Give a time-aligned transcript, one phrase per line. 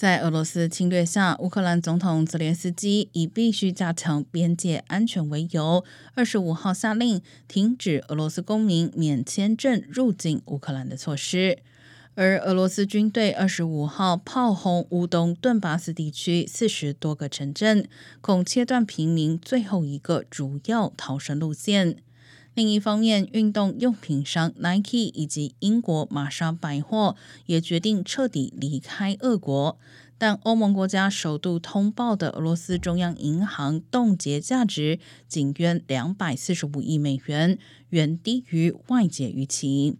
[0.00, 5.84] 在俄罗斯侵略下，乌克兰总统泽连斯基以必须加强边界安全为由，
[6.14, 11.58] 二十五号下令停止俄罗斯公民免签证入境乌克兰的措施。
[12.14, 17.86] 而俄罗斯军队二十五号炮轰乌东顿巴斯地区四十多个城镇，
[18.22, 21.98] 恐切断平民最后一个主要逃生路线。
[22.54, 27.16] 另一方面，运动用品商 Nike 以及英国玛莎百货
[27.46, 29.78] 也决定彻底离开俄国。
[30.18, 37.58] 但欧盟国家首度通报的俄罗斯中央银行冻结价值仅约两百四十五亿美元，
[37.88, 39.96] 远低于外界预期。